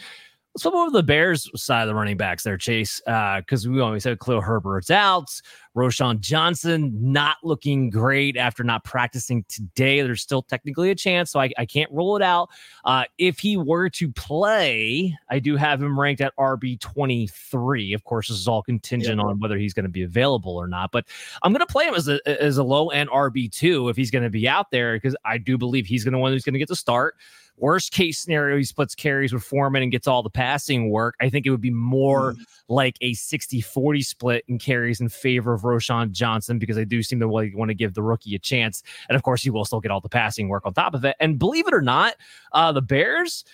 Let's 0.56 0.63
flip 0.63 0.74
over 0.74 0.86
to 0.86 0.92
the 0.92 1.04
Bears 1.04 1.52
side 1.62 1.81
of 1.81 1.90
the 1.90 1.96
running 1.96 2.16
backs 2.16 2.44
there, 2.44 2.57
Chase, 2.57 3.02
because 3.06 3.68
uh, 3.68 3.69
we 3.69 3.81
always 3.81 4.04
said 4.04 4.22
Khalil 4.22 4.40
Herbert's 4.40 4.90
out. 4.90 5.30
Roschon 5.75 6.22
Johnson 6.22 6.94
not 6.98 7.36
looking 7.44 7.90
great 7.90 8.38
after 8.38 8.63
not 8.63 8.86
practicing 8.86 9.44
today. 9.50 10.02
There's 10.02 10.22
still 10.22 10.42
technically 10.42 10.92
a 10.92 10.96
chance, 10.96 11.30
so 11.31 11.42
I, 11.42 11.52
I 11.57 11.66
can't 11.66 11.92
rule 11.92 12.16
it 12.16 12.22
out. 12.22 12.48
Uh, 12.86 13.04
if 13.18 13.38
he 13.40 13.57
were 13.57 13.90
to 13.90 14.10
play, 14.13 15.13
I 15.30 15.40
do 15.40 15.57
have 15.57 15.84
him 15.84 16.00
ranked 16.00 16.22
at 16.22 16.34
RB 16.38 16.80
23. 16.80 17.92
Of 17.92 18.06
course, 18.06 18.30
this 18.30 18.38
is 18.38 18.48
all 18.48 18.63
contingent 18.63 19.19
yeah. 19.19 19.25
on 19.25 19.40
whether 19.40 19.58
he's 19.58 19.74
going 19.74 19.84
to 19.84 19.90
be 19.90 20.04
available 20.04 20.56
or 20.56 20.69
not. 20.69 20.90
But 20.94 21.06
I'm 21.44 21.51
going 21.51 21.68
to 21.68 21.72
play 21.72 21.86
him 21.86 21.96
as 21.96 22.08
a 22.08 22.22
as 22.42 22.58
a 22.58 22.63
low 22.63 22.92
end 22.92 23.10
RB 23.10 23.51
two 23.51 23.90
if 23.90 23.98
he's 23.98 24.10
going 24.10 24.24
to 24.24 24.30
be 24.30 24.48
out 24.48 24.72
there 24.72 24.96
because 24.96 25.18
I 25.25 25.38
do 25.38 25.58
believe 25.58 25.86
he's 25.86 26.06
going 26.06 26.13
to 26.13 26.19
one 26.19 26.31
who's 26.31 26.46
going 26.46 26.54
to 26.54 26.60
get 26.60 26.69
the 26.69 26.78
start. 26.78 27.16
Worst 27.57 27.92
case 27.92 28.19
scenario, 28.19 28.57
he 28.57 28.63
splits 28.63 28.96
carries 28.96 29.34
with 29.34 29.44
Foreman 29.44 29.81
and 29.81 29.92
gets 29.92 30.07
all 30.07 30.22
the 30.22 30.30
passing 30.30 30.89
work. 30.89 31.15
I 31.22 31.30
think 31.30 31.46
it 31.46 31.51
would 31.51 31.62
be 31.62 31.72
more 31.72 32.34
mm. 32.34 32.39
like 32.68 32.98
a 33.01 33.13
60 33.13 33.62
40 33.62 34.01
split 34.01 34.44
in 34.48 34.60
carries 34.60 35.00
in 35.00 35.10
favor 35.10 35.53
of 35.53 35.62
Roschon 35.62 36.12
Johnson 36.12 36.60
because 36.60 36.77
I 36.77 36.84
do 36.84 37.01
seem 37.01 37.20
to 37.22 37.27
want 37.27 37.70
to 37.70 37.75
give 37.75 37.94
the 37.94 38.03
rookie 38.03 38.36
a 38.36 38.39
chance. 38.39 38.84
And 39.08 39.15
of 39.15 39.24
course, 39.24 39.41
he 39.41 39.50
will 39.50 39.65
still 39.65 39.80
get 39.80 39.91
all 39.91 40.01
the 40.01 40.10
passing 40.10 40.50
work 40.50 40.65
on 40.65 40.74
top 40.74 40.94
of 40.94 41.06
it. 41.06 41.15
And 41.20 41.39
believe 41.39 41.68
it 41.68 41.74
or 41.74 41.82
not, 41.82 42.15
uh, 42.51 42.72
the 42.72 42.82
Bears 42.82 43.46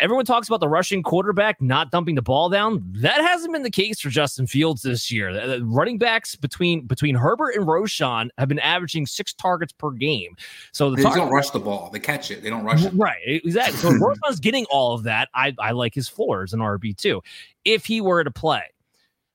everyone 0.00 0.24
talks 0.24 0.48
about 0.48 0.60
the 0.60 0.68
rushing 0.68 1.02
quarterback 1.02 1.60
not 1.60 1.90
dumping 1.90 2.14
the 2.14 2.22
ball 2.22 2.48
down. 2.48 2.84
That 2.96 3.20
hasn't 3.20 3.52
been 3.52 3.62
the 3.62 3.70
case 3.70 4.00
for 4.00 4.10
Justin 4.10 4.46
Fields 4.46 4.82
this 4.82 5.10
year. 5.10 5.32
The 5.32 5.64
running 5.64 5.98
backs 5.98 6.36
between 6.36 6.86
between 6.86 7.14
Herbert 7.14 7.54
and 7.54 7.66
Roschon 7.66 8.28
have 8.38 8.48
been 8.48 8.58
averaging 8.58 9.06
six 9.06 9.32
targets 9.32 9.72
per 9.72 9.90
game. 9.90 10.36
So 10.72 10.90
the 10.90 10.96
they 10.96 11.02
don't 11.02 11.30
rush 11.30 11.50
the 11.50 11.60
ball; 11.60 11.90
they 11.92 12.00
catch 12.00 12.30
it. 12.30 12.42
They 12.42 12.50
don't 12.50 12.64
rush 12.64 12.84
it. 12.84 12.92
Right, 12.94 13.16
exactly. 13.26 13.78
So 13.78 13.90
Roschon's 13.92 14.40
getting 14.40 14.66
all 14.66 14.94
of 14.94 15.04
that. 15.04 15.28
I 15.34 15.54
I 15.58 15.72
like 15.72 15.94
his 15.94 16.08
floors 16.08 16.52
an 16.52 16.60
RB 16.60 16.96
too. 16.96 17.22
If 17.64 17.86
he 17.86 18.00
were 18.00 18.24
to 18.24 18.30
play, 18.30 18.64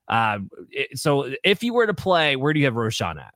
uh, 0.08 0.38
so 0.94 1.32
if 1.42 1.60
he 1.60 1.70
were 1.70 1.86
to 1.86 1.94
play, 1.94 2.36
where 2.36 2.52
do 2.52 2.60
you 2.60 2.66
have 2.66 2.74
Roschon 2.74 3.20
at? 3.20 3.34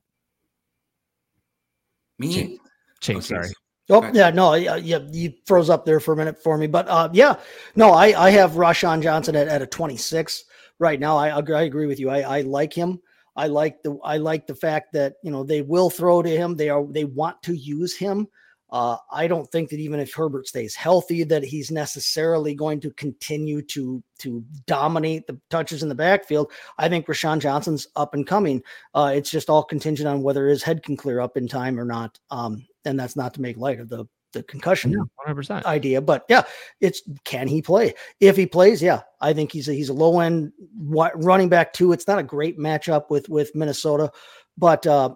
Me, 2.17 2.33
Chase. 2.33 2.59
Chase 2.99 3.17
oh, 3.17 3.19
sorry. 3.21 3.49
Oh 3.89 4.07
yeah, 4.13 4.29
no, 4.29 4.53
yeah, 4.53 4.75
yeah, 4.75 4.99
you 5.11 5.33
froze 5.45 5.69
up 5.69 5.83
there 5.85 5.99
for 5.99 6.13
a 6.13 6.17
minute 6.17 6.41
for 6.41 6.57
me, 6.57 6.67
but 6.67 6.87
uh, 6.87 7.09
yeah, 7.11 7.39
no, 7.75 7.91
I 7.91 8.27
I 8.27 8.29
have 8.31 8.51
Roschon 8.51 9.01
Johnson 9.01 9.35
at, 9.35 9.47
at 9.47 9.63
a 9.63 9.67
26 9.67 10.43
right 10.77 10.99
now. 10.99 11.17
I 11.17 11.29
I 11.29 11.63
agree 11.63 11.87
with 11.87 11.99
you. 11.99 12.09
I 12.09 12.19
I 12.19 12.41
like 12.41 12.73
him. 12.73 12.99
I 13.35 13.47
like 13.47 13.81
the 13.81 13.97
I 14.03 14.17
like 14.17 14.45
the 14.45 14.55
fact 14.55 14.93
that 14.93 15.15
you 15.23 15.31
know 15.31 15.43
they 15.43 15.61
will 15.61 15.89
throw 15.89 16.21
to 16.21 16.29
him. 16.29 16.55
They 16.55 16.69
are 16.69 16.85
they 16.85 17.05
want 17.05 17.41
to 17.43 17.53
use 17.53 17.95
him. 17.97 18.27
Uh, 18.71 18.97
I 19.11 19.27
don't 19.27 19.49
think 19.51 19.69
that 19.69 19.79
even 19.79 19.99
if 19.99 20.13
Herbert 20.13 20.47
stays 20.47 20.75
healthy, 20.75 21.23
that 21.23 21.43
he's 21.43 21.71
necessarily 21.71 22.53
going 22.53 22.79
to 22.81 22.91
continue 22.91 23.63
to 23.63 24.03
to 24.19 24.43
dominate 24.67 25.25
the 25.25 25.39
touches 25.49 25.81
in 25.81 25.89
the 25.89 25.95
backfield. 25.95 26.51
I 26.77 26.89
think 26.89 27.07
Roschon 27.07 27.39
Johnson's 27.39 27.87
up 27.95 28.13
and 28.13 28.27
coming. 28.27 28.61
Uh, 28.93 29.13
it's 29.15 29.31
just 29.31 29.49
all 29.49 29.63
contingent 29.63 30.07
on 30.07 30.21
whether 30.21 30.47
his 30.47 30.61
head 30.61 30.83
can 30.83 30.95
clear 30.95 31.19
up 31.19 31.37
in 31.37 31.47
time 31.47 31.79
or 31.79 31.85
not. 31.85 32.19
Um, 32.29 32.67
and 32.85 32.99
that's 32.99 33.15
not 33.15 33.33
to 33.35 33.41
make 33.41 33.57
light 33.57 33.79
of 33.79 33.89
the 33.89 34.05
the 34.33 34.43
concussion 34.43 34.91
yeah, 34.91 34.99
100%. 35.27 35.63
idea. 35.65 36.01
But 36.01 36.25
yeah, 36.29 36.43
it's 36.81 37.01
can 37.25 37.47
he 37.47 37.61
play? 37.61 37.93
If 38.19 38.35
he 38.35 38.45
plays, 38.45 38.81
yeah, 38.81 39.01
I 39.21 39.33
think 39.33 39.51
he's 39.51 39.67
a, 39.67 39.73
he's 39.73 39.89
a 39.89 39.93
low 39.93 40.19
end 40.19 40.51
running 40.77 41.49
back 41.49 41.73
too. 41.73 41.91
It's 41.93 42.07
not 42.07 42.19
a 42.19 42.23
great 42.23 42.57
matchup 42.57 43.09
with 43.09 43.27
with 43.29 43.55
Minnesota, 43.55 44.11
but 44.57 44.85
uh, 44.85 45.15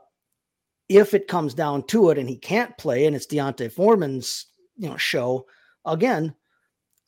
if 0.89 1.13
it 1.13 1.27
comes 1.27 1.53
down 1.53 1.83
to 1.87 2.09
it 2.09 2.17
and 2.17 2.29
he 2.29 2.37
can't 2.37 2.75
play 2.77 3.05
and 3.05 3.15
it's 3.15 3.25
D'Onta 3.25 3.71
Foreman's 3.71 4.47
you 4.77 4.89
know 4.89 4.97
show 4.97 5.45
again. 5.85 6.33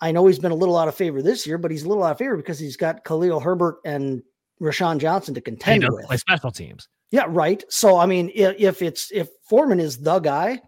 I 0.01 0.11
know 0.11 0.27
he's 0.27 0.39
been 0.39 0.51
a 0.51 0.55
little 0.55 0.77
out 0.77 0.89
of 0.89 0.95
favor 0.95 1.21
this 1.21 1.47
year, 1.47 1.57
but 1.57 1.71
he's 1.71 1.83
a 1.83 1.87
little 1.87 2.03
out 2.03 2.11
of 2.11 2.17
favor 2.17 2.35
because 2.35 2.59
he's 2.59 2.75
got 2.75 3.05
Khalil 3.05 3.39
Herbert 3.39 3.77
and 3.85 4.21
Roschon 4.61 4.99
Johnson 4.99 5.33
to 5.33 5.41
contend 5.41 5.87
with. 5.89 6.05
Play 6.05 6.17
special 6.17 6.51
teams. 6.51 6.89
Yeah, 7.11 7.25
right. 7.27 7.63
So 7.69 7.97
I 7.97 8.05
mean, 8.05 8.31
if, 8.33 8.81
it's 8.81 9.11
if 9.11 9.29
Foreman 9.47 9.79
is 9.79 9.97
the 9.97 10.19
guy, 10.19 10.61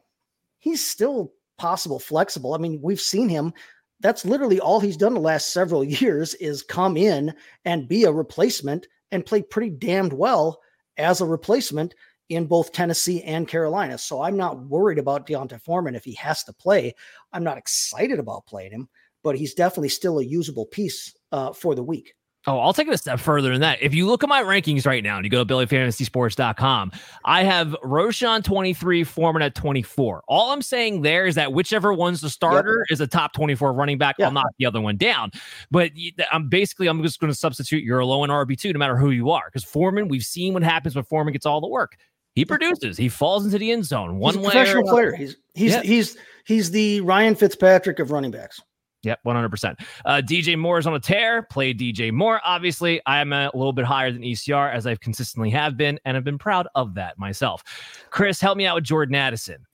he's 0.59 0.85
still 0.85 1.33
possible 1.57 1.99
flexible. 1.99 2.53
I 2.53 2.57
mean, 2.57 2.79
we've 2.81 3.01
seen 3.01 3.29
him. 3.29 3.53
That's 3.99 4.25
literally 4.25 4.59
all 4.59 4.79
he's 4.79 4.97
done 4.97 5.15
the 5.15 5.19
last 5.19 5.51
several 5.51 5.83
years 5.83 6.35
is 6.35 6.63
come 6.63 6.97
in 6.97 7.33
and 7.65 7.87
be 7.87 8.03
a 8.03 8.11
replacement 8.11 8.87
and 9.11 9.25
play 9.25 9.41
pretty 9.41 9.69
damned 9.69 10.13
well 10.13 10.59
as 10.97 11.21
a 11.21 11.25
replacement 11.25 11.95
in 12.29 12.45
both 12.45 12.73
Tennessee 12.73 13.23
and 13.23 13.47
Carolina. 13.47 13.97
So 13.97 14.21
I'm 14.21 14.35
not 14.35 14.65
worried 14.67 14.99
about 14.99 15.25
D'Onta 15.27 15.59
Foreman 15.61 15.95
if 15.95 16.03
he 16.03 16.13
has 16.15 16.43
to 16.43 16.53
play. 16.53 16.93
I'm 17.31 17.43
not 17.43 17.57
excited 17.57 18.19
about 18.19 18.45
playing 18.45 18.71
him, 18.71 18.89
but 19.23 19.37
he's 19.37 19.53
definitely 19.53 19.89
still 19.89 20.19
a 20.19 20.25
usable 20.25 20.65
piece 20.65 21.15
uh, 21.31 21.53
for 21.53 21.73
the 21.73 21.83
week. 21.83 22.13
Oh, 22.47 22.59
I'll 22.59 22.71
take 22.71 22.87
it 22.87 22.93
a 22.93 22.97
step 22.97 23.19
further 23.19 23.51
than 23.51 23.59
that. 23.59 23.79
If 23.81 23.93
you 23.93 24.07
look 24.07 24.23
at 24.23 24.29
my 24.29 24.41
rankings 24.41 24.85
right 24.85 25.03
now 25.03 25.17
and 25.17 25.25
you 25.25 25.29
go 25.29 25.43
to 25.43 25.53
BillyFantasySports.com, 25.53 26.93
I 27.25 27.43
have 27.43 27.75
Roschon 27.83 28.41
23, 28.41 29.03
Foreman 29.03 29.41
at 29.41 29.53
24. 29.53 30.23
All 30.29 30.51
I'm 30.51 30.61
saying 30.61 31.01
there 31.01 31.25
is 31.25 31.35
that 31.35 31.51
whichever 31.51 31.91
one's 31.91 32.21
the 32.21 32.29
starter 32.29 32.85
yep. 32.87 32.93
is 32.93 33.01
a 33.01 33.07
top 33.07 33.33
24 33.33 33.73
running 33.73 33.97
back. 33.97 34.15
I'll 34.21 34.31
knock 34.31 34.47
the 34.57 34.65
other 34.65 34.79
one 34.79 34.95
down. 34.95 35.31
But 35.69 35.91
I'm 36.31 36.47
basically, 36.47 36.87
I'm 36.87 37.03
just 37.03 37.19
going 37.19 37.31
to 37.31 37.37
substitute 37.37 37.83
your 37.83 38.05
low 38.05 38.23
and 38.23 38.31
RB2 38.31 38.71
no 38.71 38.79
matter 38.79 38.95
who 38.95 39.11
you 39.11 39.29
are. 39.29 39.43
Because 39.47 39.65
Foreman, 39.65 40.07
we've 40.07 40.23
seen 40.23 40.53
what 40.53 40.63
happens 40.63 40.95
when 40.95 41.03
Foreman 41.03 41.33
gets 41.33 41.45
all 41.45 41.59
the 41.59 41.67
work. 41.67 41.97
He 42.33 42.45
produces. 42.45 42.95
He 42.95 43.09
falls 43.09 43.45
into 43.45 43.57
the 43.57 43.71
end 43.71 43.83
zone. 43.83 44.19
One 44.19 44.35
he's 44.35 44.43
professional 44.43 44.83
player. 44.83 45.13
He's 45.15 45.35
he's 45.55 45.71
yep. 45.71 45.83
he's 45.83 46.17
he's 46.45 46.69
the 46.69 47.01
Ryan 47.01 47.33
Fitzpatrick 47.33 47.97
of 47.97 48.11
running 48.11 48.29
backs. 48.29 48.61
Yep, 49.03 49.19
100%. 49.25 49.75
Uh, 50.05 50.21
DJ 50.25 50.57
Moore 50.57 50.79
is 50.79 50.87
on 50.87 50.95
a 50.95 50.99
tear. 50.99 51.43
Play 51.43 51.73
DJ 51.73 52.11
Moore. 52.11 52.41
Obviously, 52.43 52.99
I 53.05 53.19
am 53.19 53.31
a 53.31 53.51
little 53.53 53.73
bit 53.73 53.85
higher 53.85 54.11
than 54.11 54.21
ECR 54.21 54.73
as 54.73 54.87
I've 54.87 54.99
consistently 54.99 55.49
have 55.51 55.77
been, 55.77 55.99
and 56.05 56.17
I've 56.17 56.23
been 56.23 56.39
proud 56.39 56.67
of 56.75 56.95
that 56.95 57.17
myself. 57.17 57.63
Chris, 58.09 58.41
help 58.41 58.57
me 58.57 58.65
out 58.65 58.75
with 58.75 58.83
Jordan 58.83 59.15
Addison. 59.15 59.65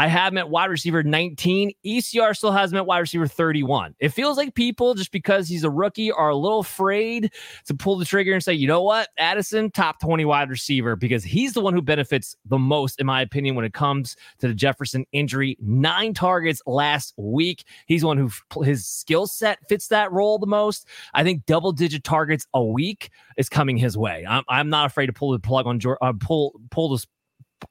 I 0.00 0.06
have 0.06 0.32
him 0.32 0.38
at 0.38 0.48
wide 0.48 0.70
receiver 0.70 1.02
19. 1.02 1.72
ECR 1.84 2.34
still 2.34 2.52
has 2.52 2.72
him 2.72 2.78
at 2.78 2.86
wide 2.86 3.00
receiver 3.00 3.26
31. 3.26 3.94
It 4.00 4.08
feels 4.08 4.38
like 4.38 4.54
people, 4.54 4.94
just 4.94 5.12
because 5.12 5.46
he's 5.46 5.62
a 5.62 5.68
rookie, 5.68 6.10
are 6.10 6.30
a 6.30 6.36
little 6.36 6.60
afraid 6.60 7.30
to 7.66 7.74
pull 7.74 7.98
the 7.98 8.06
trigger 8.06 8.32
and 8.32 8.42
say, 8.42 8.54
you 8.54 8.66
know 8.66 8.80
what, 8.82 9.10
Addison, 9.18 9.70
top 9.70 10.00
20 10.00 10.24
wide 10.24 10.48
receiver, 10.48 10.96
because 10.96 11.22
he's 11.22 11.52
the 11.52 11.60
one 11.60 11.74
who 11.74 11.82
benefits 11.82 12.34
the 12.46 12.58
most, 12.58 12.98
in 12.98 13.04
my 13.04 13.20
opinion, 13.20 13.56
when 13.56 13.66
it 13.66 13.74
comes 13.74 14.16
to 14.38 14.48
the 14.48 14.54
Jefferson 14.54 15.04
injury. 15.12 15.58
Nine 15.60 16.14
targets 16.14 16.62
last 16.66 17.12
week. 17.18 17.64
He's 17.84 18.02
one 18.02 18.16
who 18.16 18.30
his 18.64 18.86
skill 18.86 19.26
set 19.26 19.58
fits 19.68 19.88
that 19.88 20.10
role 20.10 20.38
the 20.38 20.46
most. 20.46 20.88
I 21.12 21.24
think 21.24 21.44
double 21.44 21.72
digit 21.72 22.04
targets 22.04 22.46
a 22.54 22.64
week 22.64 23.10
is 23.36 23.50
coming 23.50 23.76
his 23.76 23.98
way. 23.98 24.24
I'm, 24.26 24.44
I'm 24.48 24.70
not 24.70 24.86
afraid 24.86 25.08
to 25.08 25.12
pull 25.12 25.32
the 25.32 25.38
plug 25.38 25.66
on 25.66 25.78
George. 25.78 25.98
uh, 26.00 26.14
pull 26.18 26.58
pull 26.70 26.88
this. 26.88 27.06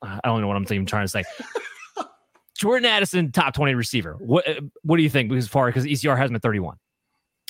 I 0.03 0.19
don't 0.25 0.41
know 0.41 0.47
what 0.47 0.57
I'm 0.57 0.65
even 0.65 0.85
trying 0.85 1.05
to 1.05 1.09
say. 1.09 1.23
Jordan 2.59 2.85
Addison, 2.85 3.31
top 3.31 3.53
20 3.53 3.73
receiver. 3.73 4.17
What 4.19 4.47
uh, 4.47 4.61
what 4.83 4.97
do 4.97 5.03
you 5.03 5.09
think 5.09 5.31
as 5.31 5.47
far 5.47 5.67
because 5.67 5.85
ECR 5.85 6.17
has 6.17 6.29
him 6.29 6.35
at 6.35 6.41
31? 6.41 6.75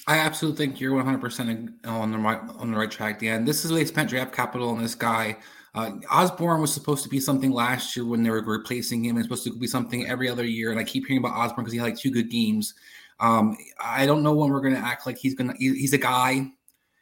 I 0.08 0.18
absolutely 0.20 0.66
think 0.66 0.80
you're 0.80 1.02
100% 1.04 1.86
on 1.86 2.12
the 2.12 2.18
right 2.18 2.40
on 2.58 2.72
the 2.72 2.78
right 2.78 2.92
track, 2.92 3.20
Dan. 3.20 3.44
This 3.44 3.66
is 3.66 3.72
they 3.72 3.86
spent 3.86 4.12
draft 4.12 4.34
capital 4.34 4.70
on 4.70 4.82
this 4.82 4.94
guy. 4.94 5.38
Uh, 5.74 5.92
Osborn 6.12 6.62
was 6.62 6.72
supposed 6.72 7.04
to 7.04 7.10
be 7.10 7.20
something 7.20 7.52
last 7.52 7.96
year 7.96 8.06
when 8.06 8.22
they 8.22 8.30
were 8.30 8.42
replacing 8.42 9.04
him. 9.04 9.18
It's 9.18 9.26
supposed 9.26 9.44
to 9.46 9.58
be 9.58 9.68
something 9.68 10.08
every 10.08 10.30
other 10.30 10.46
year, 10.46 10.70
and 10.70 10.80
I 10.80 10.84
keep 10.84 11.08
hearing 11.08 11.24
about 11.24 11.36
Osborn 11.36 11.64
because 11.64 11.74
he 11.74 11.80
had 11.80 11.86
like 11.86 11.98
two 11.98 12.12
good 12.12 12.30
games. 12.30 12.76
Um, 13.20 13.58
I 13.84 14.06
don't 14.06 14.22
know 14.22 14.34
when 14.34 14.52
we're 14.52 14.62
going 14.62 14.76
to 14.76 14.80
act 14.80 15.08
like 15.08 15.18
he's 15.18 15.34
going 15.34 15.52
to. 15.52 15.58
He's 15.58 15.94
a 15.94 15.98
guy. 15.98 16.52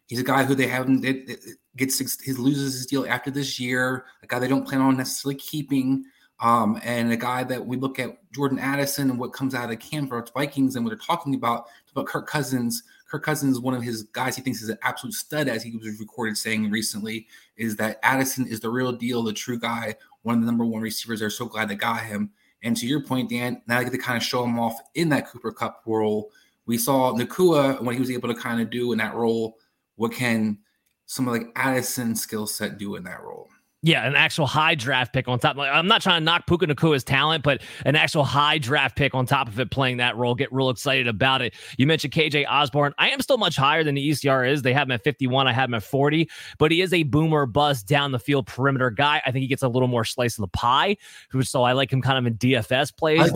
He's 0.07 0.19
a 0.19 0.23
guy 0.23 0.45
who 0.45 0.55
they 0.55 0.67
haven't 0.67 1.03
it, 1.03 1.29
it 1.29 1.39
gets 1.75 1.99
his 1.99 2.39
loses 2.39 2.73
his 2.73 2.85
deal 2.85 3.05
after 3.05 3.31
this 3.31 3.59
year. 3.59 4.05
A 4.23 4.27
guy 4.27 4.39
they 4.39 4.47
don't 4.47 4.65
plan 4.65 4.79
on 4.79 4.95
necessarily 4.95 5.35
keeping. 5.35 6.05
Um, 6.39 6.79
and 6.83 7.11
a 7.11 7.17
guy 7.17 7.43
that 7.45 7.65
we 7.65 7.77
look 7.77 7.97
at 7.97 8.17
Jordan 8.31 8.59
Addison 8.59 9.09
and 9.09 9.19
what 9.19 9.33
comes 9.33 9.55
out 9.55 9.71
of 9.71 10.07
for 10.07 10.25
Vikings 10.33 10.75
and 10.75 10.85
what 10.85 10.91
they're 10.91 10.97
talking 10.97 11.33
about 11.33 11.65
about 11.91 12.05
Kirk 12.05 12.27
Cousins. 12.27 12.83
Kirk 13.09 13.23
Cousins, 13.23 13.59
one 13.59 13.73
of 13.73 13.81
his 13.81 14.03
guys 14.03 14.35
he 14.35 14.41
thinks 14.41 14.61
is 14.61 14.69
an 14.69 14.77
absolute 14.83 15.13
stud, 15.13 15.47
as 15.47 15.63
he 15.63 15.75
was 15.75 15.99
recorded 15.99 16.37
saying 16.37 16.69
recently, 16.69 17.25
is 17.55 17.75
that 17.77 17.99
Addison 18.03 18.45
is 18.47 18.59
the 18.59 18.69
real 18.69 18.91
deal, 18.91 19.23
the 19.23 19.33
true 19.33 19.57
guy, 19.57 19.95
one 20.23 20.35
of 20.35 20.41
the 20.41 20.45
number 20.45 20.65
one 20.65 20.81
receivers. 20.81 21.21
They're 21.21 21.29
so 21.29 21.45
glad 21.45 21.69
they 21.69 21.75
got 21.75 22.03
him. 22.03 22.31
And 22.63 22.75
to 22.77 22.85
your 22.85 23.01
point, 23.01 23.29
Dan, 23.29 23.61
now 23.67 23.77
they 23.77 23.85
get 23.85 23.93
to 23.93 23.97
kind 23.97 24.17
of 24.17 24.23
show 24.23 24.43
him 24.43 24.59
off 24.59 24.79
in 24.93 25.09
that 25.09 25.27
Cooper 25.27 25.51
Kupp 25.51 25.83
role. 25.85 26.31
We 26.65 26.77
saw 26.77 27.13
Nacua 27.13 27.81
what 27.81 27.95
he 27.95 28.01
was 28.01 28.11
able 28.11 28.27
to 28.27 28.39
kind 28.39 28.61
of 28.61 28.69
do 28.69 28.91
in 28.91 28.97
that 28.97 29.15
role. 29.15 29.57
What 29.95 30.11
can 30.11 30.59
some 31.05 31.27
of 31.27 31.33
like 31.33 31.47
Addison's 31.55 32.21
skill 32.21 32.45
set 32.45 32.77
do 32.77 32.95
in 32.95 33.03
that 33.05 33.23
role? 33.23 33.47
Yeah, 33.83 34.07
an 34.07 34.15
actual 34.15 34.47
high 34.47 34.73
draft 34.73 35.13
pick 35.13 35.27
on 35.27 35.37
top. 35.37 35.55
Like, 35.55 35.71
I'm 35.71 35.87
not 35.87 36.01
trying 36.01 36.19
to 36.19 36.25
knock 36.25 36.47
Puka 36.47 36.65
Nacua's 36.65 37.03
talent, 37.03 37.43
but 37.43 37.61
an 37.85 37.95
actual 37.95 38.23
high 38.23 38.57
draft 38.57 38.97
pick 38.97 39.13
on 39.13 39.27
top 39.27 39.47
of 39.47 39.59
it 39.59 39.69
playing 39.69 39.97
that 39.97 40.17
role. 40.17 40.33
Get 40.33 40.51
real 40.51 40.71
excited 40.71 41.07
about 41.07 41.43
it. 41.43 41.53
You 41.77 41.85
mentioned 41.85 42.11
KJ 42.11 42.47
Osborn. 42.49 42.95
I 42.97 43.11
am 43.11 43.21
still 43.21 43.37
much 43.37 43.55
higher 43.55 43.83
than 43.83 43.93
the 43.93 44.09
ECR 44.09 44.49
is. 44.51 44.63
They 44.63 44.73
have 44.73 44.87
him 44.87 44.93
at 44.93 45.03
51. 45.03 45.47
I 45.47 45.53
have 45.53 45.69
him 45.69 45.75
at 45.75 45.83
40, 45.83 46.27
but 46.57 46.71
he 46.71 46.81
is 46.81 46.91
a 46.91 47.03
boomer 47.03 47.45
bust 47.45 47.87
down 47.87 48.11
the 48.11 48.19
field 48.19 48.47
perimeter 48.47 48.89
guy. 48.89 49.21
I 49.25 49.31
think 49.31 49.43
he 49.43 49.47
gets 49.47 49.61
a 49.61 49.69
little 49.69 49.87
more 49.87 50.03
slice 50.03 50.39
of 50.39 50.41
the 50.41 50.47
pie. 50.49 50.97
So 51.41 51.61
I 51.61 51.73
like 51.73 51.93
him 51.93 52.01
kind 52.01 52.17
of 52.17 52.25
in 52.25 52.35
DFS 52.39 52.97
plays. 52.97 53.31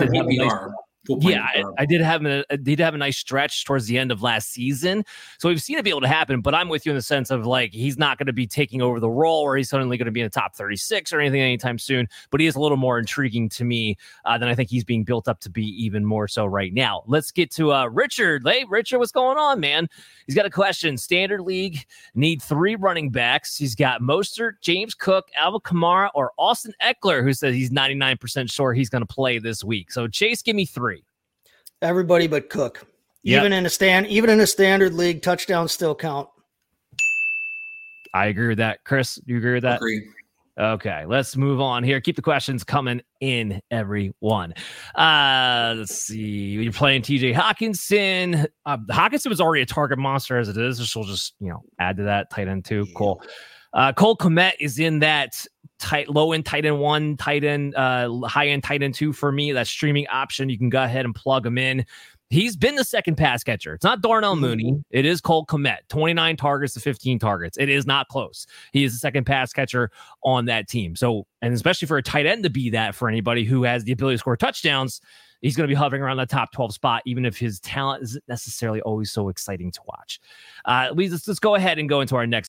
Yeah, 1.08 1.42
I, 1.44 1.64
I, 1.80 1.86
did 1.86 2.02
have 2.02 2.24
a 2.26 2.46
did 2.58 2.80
have 2.80 2.94
a 2.94 2.98
nice 2.98 3.18
stretch 3.18 3.66
towards 3.66 3.88
the 3.88 3.98
end 3.98 4.12
of 4.12 4.22
last 4.22 4.52
season, 4.52 5.04
so 5.40 5.50
we've 5.50 5.62
seen 5.62 5.80
it 5.80 5.84
be 5.84 5.90
able 5.90 6.02
to 6.02 6.08
happen. 6.08 6.42
But 6.42 6.54
I'm 6.54 6.70
with 6.70 6.86
you 6.86 6.92
in 6.92 6.96
the 6.96 7.02
sense 7.02 7.32
of 7.32 7.48
like 7.48 7.74
he's 7.74 7.98
not 7.98 8.20
going 8.20 8.28
to 8.28 8.34
be 8.34 8.46
taking 8.46 8.84
over 8.84 9.00
the 9.00 9.10
role, 9.10 9.42
or 9.42 9.58
he's 9.58 9.68
suddenly 9.68 9.98
going 9.98 10.06
to 10.06 10.12
be 10.12 10.22
in 10.22 10.26
the 10.26 10.30
top 10.30 10.56
36 10.56 11.12
or 11.12 11.20
anything 11.20 11.42
anytime 11.42 11.80
soon. 11.80 12.08
But 12.30 12.40
he 12.40 12.46
is 12.46 12.56
a 12.56 12.60
little 12.60 12.78
more 12.78 13.00
intriguing 13.00 13.50
to 13.50 13.64
me 13.64 13.98
uh, 14.26 14.38
than 14.38 14.48
I 14.48 14.54
think 14.54 14.70
he's 14.70 14.84
being 14.84 15.04
built 15.04 15.28
up 15.28 15.40
to 15.42 15.50
be, 15.50 15.66
even 15.84 16.06
more 16.06 16.28
so 16.28 16.46
right 16.46 16.72
now. 16.72 17.04
Let's 17.08 17.32
get 17.32 17.50
to 17.54 17.74
uh, 17.74 17.88
Richard. 17.88 18.44
Hey, 18.46 18.64
Richard, 18.70 19.00
what's 19.00 19.12
going 19.12 19.40
on, 19.40 19.60
man? 19.60 19.90
He's 20.28 20.36
got 20.36 20.46
a 20.46 20.52
question. 20.52 20.98
Standard 20.98 21.42
league 21.42 21.84
need 22.14 22.44
three 22.44 22.76
running 22.76 23.10
backs. 23.10 23.58
He's 23.58 23.74
got 23.74 24.02
Mostert, 24.02 24.62
James 24.62 24.94
Cook, 24.94 25.30
Alvin 25.36 25.62
Kamara, 25.62 26.10
or 26.14 26.32
Austin 26.38 26.74
Ekeler, 26.82 27.24
who 27.24 27.34
says 27.34 27.56
he's 27.56 27.72
99% 27.72 28.52
sure 28.52 28.74
he's 28.74 28.90
going 28.90 29.02
to 29.02 29.12
play 29.12 29.40
this 29.40 29.64
week. 29.64 29.92
So 29.92 30.08
Chase, 30.08 30.42
give 30.42 30.56
me 30.56 30.66
three. 30.66 31.01
Everybody 31.82 32.28
but 32.28 32.50
Cook. 32.50 32.88
Yep. 33.24 33.42
Even 33.42 33.54
in 33.54 33.66
a 33.66 33.70
stand, 33.70 34.08
even 34.08 34.30
in 34.30 34.40
a 34.40 34.48
standard 34.48 34.94
league, 34.94 35.22
touchdowns 35.22 35.72
still 35.72 35.94
count. 35.94 36.28
I 38.14 38.28
agree 38.28 38.50
with 38.50 38.58
that. 38.58 38.84
Chris, 38.84 39.16
do 39.16 39.32
you 39.32 39.38
agree 39.38 39.54
with 39.54 39.64
that? 39.64 39.78
Agree. 39.78 40.08
Okay, 40.60 41.06
let's 41.08 41.38
move 41.38 41.62
on 41.62 41.84
here. 41.84 42.02
Keep 42.02 42.18
the 42.18 42.22
questions 42.22 42.64
coming 42.64 43.02
in, 43.22 43.62
everyone. 43.72 44.54
Uh, 44.96 45.76
let's 45.78 45.96
see. 45.96 46.20
You're 46.20 46.74
playing 46.74 47.04
TJ 47.04 47.34
Hockenson. 47.34 48.46
Uh, 48.66 48.78
Hockenson 48.90 49.30
was 49.30 49.40
already 49.40 49.62
a 49.62 49.66
target 49.66 49.98
monster 49.98 50.38
as 50.38 50.50
it 50.50 50.58
is. 50.58 50.78
So 50.90 51.00
we'll 51.00 51.10
just, 51.10 51.36
you 51.40 51.50
know, 51.50 51.64
add 51.80 51.98
to 51.98 52.04
that 52.04 52.30
tight 52.30 52.48
end 52.48 52.66
two. 52.66 52.84
Yeah. 52.86 52.94
Cool. 52.96 53.24
Uh, 53.74 53.94
Cole 53.94 54.18
Kmet 54.18 54.54
is 54.60 54.78
in 54.78 55.00
that 55.00 55.46
tight 55.82 56.10
low 56.10 56.32
end 56.32 56.46
tight 56.46 56.66
end 56.66 56.80
one, 56.80 57.18
tight 57.18 57.44
end, 57.44 57.76
uh, 57.76 58.10
high 58.28 58.48
end 58.48 58.64
tight 58.64 58.84
end 58.84 58.94
two 58.94 59.12
for 59.12 59.32
me. 59.32 59.52
That 59.52 59.68
streaming 59.68 60.08
option, 60.08 60.50
you 60.50 60.58
can 60.58 60.70
go 60.70 60.84
ahead 60.84 61.06
and 61.06 61.14
plug 61.14 61.46
him 61.46 61.58
in. 61.58 61.86
He's 62.32 62.56
been 62.56 62.76
the 62.76 62.86
second 62.86 63.16
pass 63.16 63.44
catcher. 63.44 63.74
It's 63.74 63.84
not 63.84 64.02
Darnell 64.02 64.36
mm-hmm. 64.36 64.42
Mooney. 64.42 64.84
It 64.90 65.06
is 65.06 65.20
Cole 65.20 65.46
Kmet. 65.46 65.80
29 65.90 66.38
targets 66.38 66.74
to 66.76 66.80
15 66.80 67.20
targets. 67.20 67.58
It 67.58 67.68
is 67.68 67.86
not 67.86 68.08
close. 68.08 68.48
He 68.72 68.86
is 68.86 68.94
the 68.94 69.00
second 69.00 69.26
pass 69.26 69.52
catcher 69.52 69.92
on 70.24 70.46
that 70.46 70.70
team. 70.70 70.96
So, 70.96 71.28
and 71.42 71.54
especially 71.54 71.90
for 71.90 71.98
a 71.98 72.04
tight 72.04 72.26
end 72.26 72.44
to 72.44 72.50
be 72.50 72.70
that 72.70 72.96
for 72.96 73.10
anybody 73.10 73.44
who 73.44 73.64
has 73.64 73.84
the 73.84 73.92
ability 73.92 74.16
to 74.16 74.20
score 74.20 74.38
touchdowns, 74.38 75.02
he's 75.42 75.58
going 75.58 75.68
to 75.68 75.72
be 75.72 75.76
hovering 75.76 76.02
around 76.02 76.18
the 76.18 76.26
top 76.26 76.54
12 76.54 76.74
spot, 76.74 77.02
even 77.06 77.26
if 77.26 77.38
his 77.38 77.60
talent 77.60 78.04
isn't 78.04 78.24
necessarily 78.30 78.80
always 78.82 79.12
so 79.12 79.28
exciting 79.28 79.70
to 79.72 79.82
watch. 79.88 80.22
Uh, 80.64 80.90
we, 80.96 81.10
let's, 81.10 81.28
let's 81.28 81.40
go 81.40 81.56
ahead 81.56 81.80
and 81.80 81.90
go 81.90 82.00
into 82.00 82.16
our 82.16 82.26
next 82.26 82.40